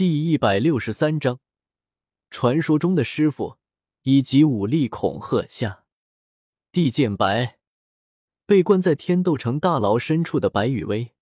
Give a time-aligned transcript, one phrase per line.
[0.00, 1.40] 第一百六十三章，
[2.30, 3.58] 传说中的师傅
[4.00, 5.84] 以及武力恐吓下，
[6.72, 7.58] 地剑白
[8.46, 11.12] 被关在天斗城大牢深处的白羽薇，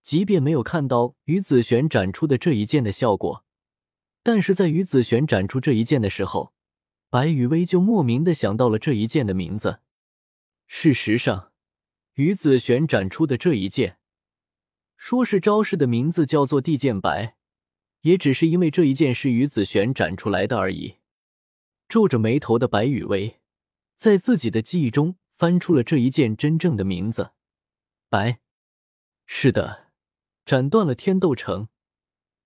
[0.00, 3.44] 即便没有看到于子璇展出的这一剑的效果，
[4.22, 6.54] 但是在于子璇展出这一剑的时候，
[7.10, 9.80] 白羽薇就莫名的想到了这一剑的名字。
[10.68, 11.50] 事实上，
[12.12, 13.98] 于子璇展出的这一剑，
[14.96, 17.36] 说是招式的名字叫做地剑白。
[18.04, 20.96] 也只是因为这一件是于子璇展出来的而已。
[21.88, 23.40] 皱着眉头的白羽薇，
[23.96, 27.32] 在自己的记忆中翻出了这一件真正的名字——
[28.10, 28.40] 白。
[29.26, 29.92] 是的，
[30.44, 31.68] 斩断了天斗城，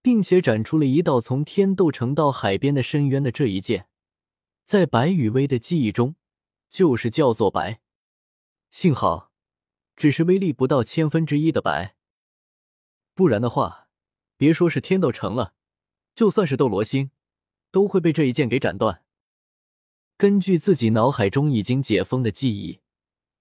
[0.01, 3.89] 并且斩出了一道从天斗城到海边的深渊的这一剑，
[4.65, 6.15] 在白羽薇的记忆中，
[6.71, 7.81] 就是叫做白。
[8.71, 9.33] 幸好，
[9.97, 11.97] 只是威力不到千分之一的白，
[13.15, 13.88] 不然的话。
[14.39, 15.53] 别说是天斗城了，
[16.15, 17.11] 就算是斗罗星，
[17.73, 19.03] 都会被这一剑给斩断。
[20.17, 22.79] 根据自己脑海中已经解封的记忆，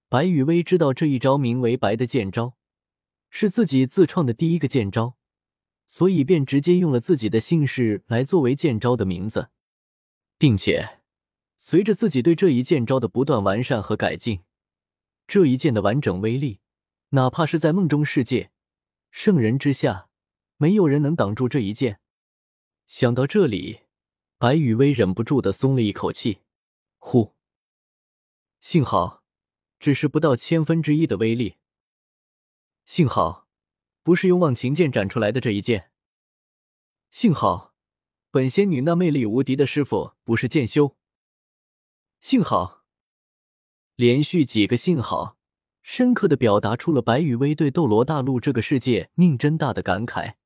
[0.08, 2.56] 白羽薇知道这一招名为“白”的剑招，
[3.30, 5.16] 是自己自创的第一个剑招，
[5.86, 9.50] 所以便直接用了自己的姓氏来作为剑招的名字，
[10.36, 10.98] 并且
[11.56, 14.42] 随着自己对这一剑招的不断完善和改进，
[15.28, 16.58] 这一剑的完整威力，
[17.10, 18.50] 哪怕是在梦中世界，
[19.12, 20.07] 圣人之下。
[20.58, 22.00] 没有人能挡住这一剑。
[22.86, 23.82] 想到这里，
[24.38, 26.40] 白羽薇忍不住的松了一口气。
[26.98, 27.36] 呼，
[28.58, 29.22] 幸好，
[29.78, 31.58] 只是不到千分之一的威力。
[32.84, 33.46] 幸好，
[34.02, 35.92] 不是用忘情剑斩出来的这一剑。
[37.12, 37.74] 幸好，
[38.32, 40.96] 本仙女那魅力无敌的师傅不是剑修。
[42.18, 42.84] 幸好，
[43.94, 45.38] 连续几个幸好，
[45.82, 50.37] 深刻的表达出了白羽薇对斗罗大陆这个世界命真大的感慨。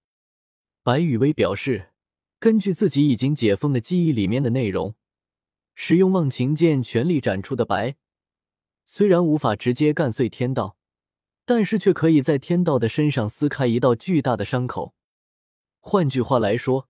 [0.84, 1.92] 白羽薇表示，
[2.41, 4.97] 根据自己已经解封的记忆里面的内容，
[5.77, 7.94] 使用忘情剑全力斩出的白，
[8.84, 10.76] 虽然无法直接干碎天道，
[11.44, 14.92] 但是却可以在天道的身上撕开一道巨大的伤口。
[15.78, 16.88] 换句话来说，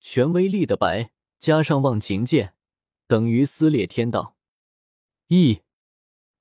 [0.00, 2.54] 全威力的白加上忘情剑，
[3.06, 4.34] 等于撕裂天道。
[5.28, 5.60] 咦，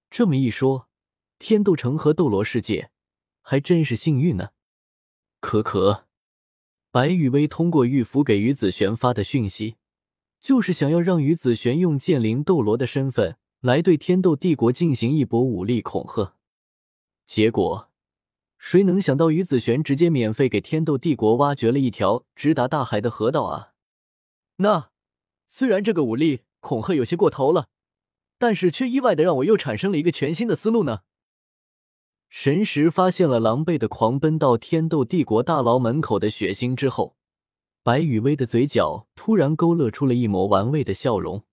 [0.09, 0.87] 这么一说，
[1.39, 2.91] 天斗城和斗罗世界
[3.41, 4.51] 还真是幸运呢。
[5.41, 6.04] 可可。
[6.95, 9.75] 白羽薇通过玉符给于子璇发的讯息，
[10.39, 16.37] 就是想要让于子璇用剑灵斗罗的身份来对天斗帝国进行一波武力恐吓。
[17.25, 17.89] 结果，
[18.57, 23.73] 谁能想到于子璇直接免费给天斗帝国挖掘了一条直达大海的河道啊！
[24.55, 24.91] 那
[25.49, 27.67] 虽然这个武力恐吓有些过头了，
[28.37, 31.01] 但是却意外的让我又产生了一个全新的思路呢。
[32.37, 37.15] 神识发现了狼狈的狂奔到天斗帝国大牢门口的血腥之后，
[37.81, 41.45] 白羽薇的嘴角突然勾勒出了一抹玩味的笑容。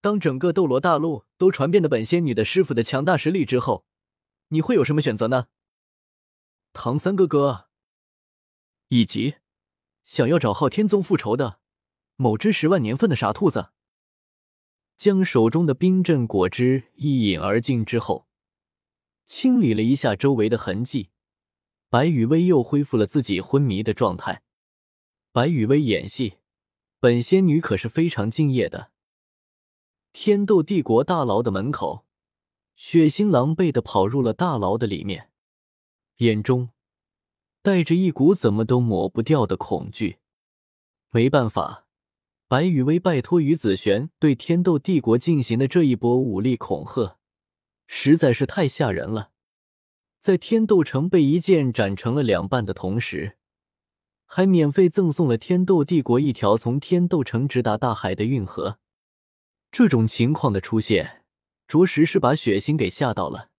[0.00, 3.84] 当整个斗罗大陆都传遍了本仙女的师傅的强大实力之后，
[4.50, 5.48] 你会有什么选择呢？
[6.72, 7.66] 唐三哥哥，
[8.90, 9.34] 以及
[10.04, 11.58] 想要找昊天宗复仇的
[12.14, 13.70] 某只十万年份的傻兔子，
[14.96, 18.28] 将手中的冰镇果汁一饮而尽之后。
[19.26, 21.10] 清理了一下周围的痕迹，
[21.90, 24.42] 白雨薇又恢复了自己昏迷的状态。
[25.32, 26.34] 白雨薇演戏，
[27.00, 28.92] 本仙女可是非常敬业的。
[30.12, 32.06] 天斗帝国大牢的门口，
[32.76, 35.30] 血腥狼狈的跑入了大牢的里面，
[36.18, 36.70] 眼中
[37.62, 40.18] 带着一股怎么都抹不掉的恐惧。
[41.10, 41.86] 没办法，
[42.46, 47.15] 白雨薇拜托于子璇对天斗帝国进行的这一波武力恐吓。
[47.86, 49.30] 实在是太吓人了，
[50.20, 53.36] 在天斗城被一剑斩成了两半的同时，
[54.26, 58.78] 还免费赠送了天斗帝国一条从天斗城直达大海的运河。
[59.70, 61.24] 这种情况的出现，
[61.68, 63.50] 着实是把血腥给吓到了。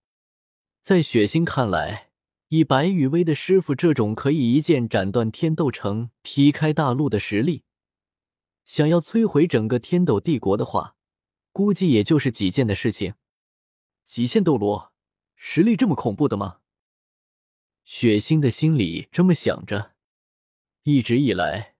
[0.81, 2.09] 在血腥看来，
[2.49, 7.63] 以白羽薇的师傅这种可以一剑斩断天斗城、劈开大陆的实力，
[8.65, 10.95] 想要摧毁整个天斗帝国的话，
[11.51, 13.13] 估计也就是几件的事情。
[14.07, 14.93] 极限斗罗，
[15.35, 16.59] 实力这么恐怖的吗？
[17.83, 19.95] 血腥的心里这么想着。
[20.83, 21.75] 一直以来，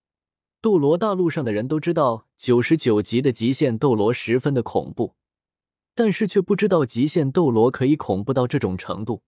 [0.59, 5.15] 斗罗大陆上的人都知道九十九级的极限斗罗十分的恐怖，
[5.95, 9.23] 但是却不知道极限斗罗可以恐怖到这种程度。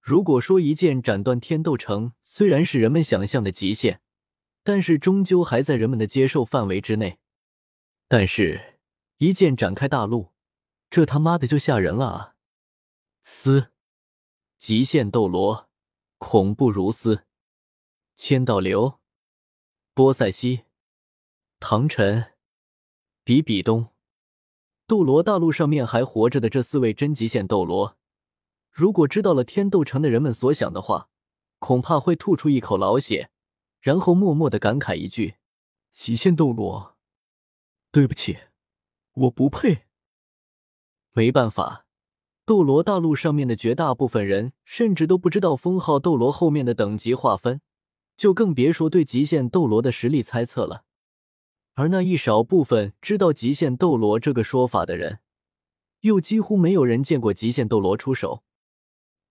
[0.00, 4.00] 如果说一剑斩断天斗城，虽然是人们想象的极限，
[4.64, 7.20] 但是终究还在人们的接受范围之内。
[8.08, 8.80] 但是，
[9.18, 10.32] 一剑展开大陆。
[10.90, 12.34] 这他妈的就吓人了啊！
[13.22, 13.72] 嘶，
[14.58, 15.68] 极限斗罗，
[16.16, 17.24] 恐怖如斯。
[18.14, 18.98] 千道流，
[19.94, 20.64] 波塞西、
[21.60, 22.32] 唐晨、
[23.22, 23.92] 比比东，
[24.86, 27.96] 斗罗大陆上面还活着的这四位真极限斗罗，
[28.70, 31.10] 如果知道了天斗城的人们所想的话，
[31.58, 33.30] 恐怕会吐出一口老血，
[33.80, 35.36] 然后默默的感慨一句
[35.92, 36.96] ：“极限斗罗，
[37.92, 38.38] 对不起，
[39.12, 39.84] 我不配。”
[41.18, 41.84] 没办法，
[42.46, 47.60] 斗罗大陆上面的绝大部分人甚至都不知道封号斗罗后面的等级划分。
[48.16, 50.84] 就更别说对极限斗罗的实力猜测了，
[51.74, 55.18] 而那一少部分知道极限斗罗这个说法的人，
[56.02, 58.44] 又几乎没有人见过极限斗罗出手，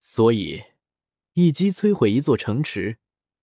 [0.01, 0.63] 所以
[1.35, 2.97] 一击摧毁一座城池，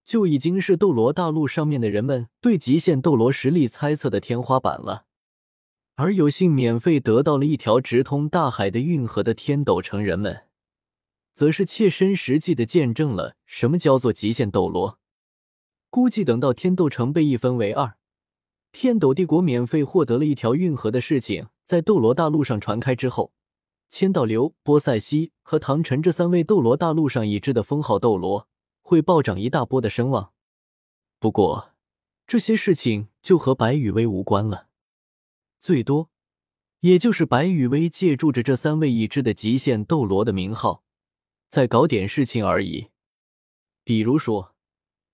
[0.04, 5.06] 就已经是斗罗大陆上面的人们对极限斗罗实力猜测的天花板了。
[5.96, 10.44] 而有幸免费得到了一条直通大海的运河的天斗城人们，
[11.32, 14.98] 则是切身实际的见证了什么叫做极限斗罗。
[15.90, 17.96] 估计等到天斗城被一分为二，
[18.72, 23.32] 天斗帝国免费获得了一条运河的事情在斗罗大陆上传开之后，
[23.88, 28.48] 千道流、波塞西和唐晨这三位斗罗大陆上已知的封号斗罗
[28.82, 30.32] 会暴涨一大波的声望。
[31.20, 31.70] 不过，
[32.26, 34.66] 这些事情就和白羽薇无关了，
[35.64, 36.10] 最多
[36.80, 40.84] 也就是白羽薇借助着这三位已知的极限斗罗的名号，
[41.48, 42.90] 在搞点事情而已，
[43.82, 44.54] 比如说。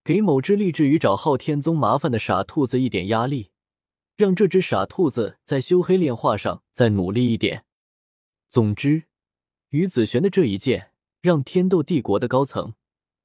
[0.03, 3.53] 给某只立志于找昊天宗麻烦的傻兔子一点压力，
[4.17, 7.65] 让这只傻兔子在修黑炼化上再努力一点。
[8.49, 9.05] 总之，
[9.69, 10.91] 于子璇的这一剑，
[11.23, 12.75] 让天斗帝国的高层，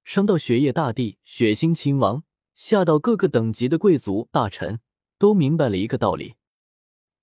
[0.04, 2.24] 伤到雪夜大帝、血腥亲王，
[2.54, 4.80] 下到各个等级的贵族大臣，
[5.18, 6.36] 都明白了一个道理，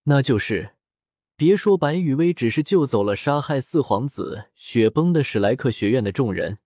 [0.04, 0.74] 那就是，
[1.36, 6.58] 别说白羽薇只是救走了杀害四皇子、雪崩的史莱克学院的众人。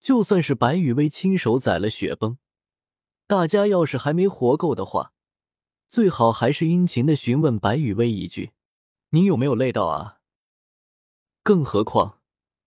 [0.00, 2.38] 就算是白羽薇亲手宰了雪崩，
[3.26, 5.12] 大家要是还没活够的话，
[5.88, 8.52] 最好还是殷勤的询问白羽薇一句
[9.10, 10.20] ：“你有没有累到啊？”
[11.42, 12.20] 更何况，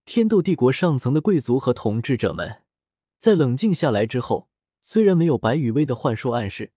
[0.04, 2.62] 天斗帝国上层的贵族和统治者们，
[3.18, 4.48] 在冷静下来之后，
[4.80, 6.72] 虽然没有白羽薇的幻术暗示，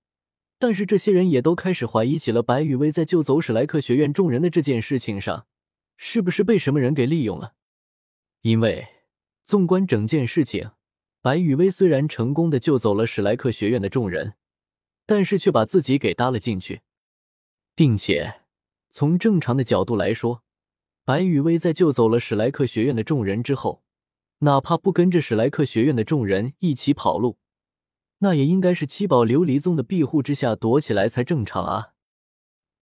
[0.58, 5.48] 但是这些人也都开始怀疑起了白羽薇在救走史莱克学院众人的这件事情上，
[5.98, 7.54] 是不是被什么人给利用了？
[8.42, 8.88] 因为。
[9.48, 10.72] 纵观整件事情，
[11.22, 14.34] 白羽薇虽然成功的救走了史莱克学院的众人，
[15.06, 16.82] 但是却把自己给搭了进去，
[17.76, 18.42] 并且
[18.90, 20.42] 从正常的角度来说，
[21.04, 23.84] 白羽薇在救走了史莱克学院的众人之后，
[24.40, 27.38] 哪怕不跟着史莱克学院的众人一起跑路，
[28.26, 31.90] 那也应该是七宝琉璃宗的庇护之下躲起来才正常啊！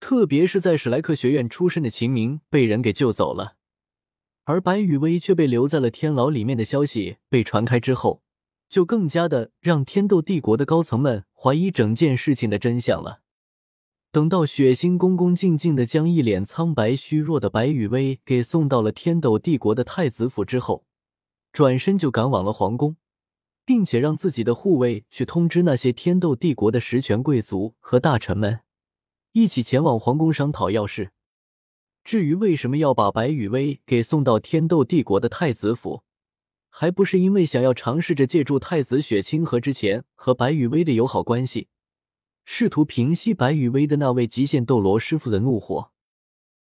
[0.00, 3.56] 特别是在史莱克学院出身的秦明被人给救走了。
[4.44, 8.22] 而白羽薇却被留在了天牢里面的消息被传开之后，
[8.70, 13.20] 就更加的让天斗帝国的高层们怀疑整件事情的真相了。
[14.10, 20.86] 等到血腥恭恭敬敬的将一脸苍白虚弱的白羽薇给送到了天斗帝国的太子府之后，
[21.52, 22.96] 转身就赶往了皇宫，
[23.66, 28.60] 并且让自己的护卫去通知那些天斗帝国的实权贵族和大臣们，
[29.32, 31.12] 一起前往皇宫商讨要事。
[32.04, 36.02] 至于为什么要把白羽薇给送到天斗帝国的太子府，
[36.68, 41.68] 还不是因为想要尝试着借助太子雪清河之前和白羽薇的友好关系，
[42.44, 45.92] 试图平息白羽薇的那位极限斗罗师傅的怒火。